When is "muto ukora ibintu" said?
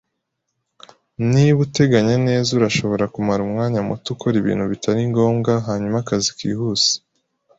3.87-4.63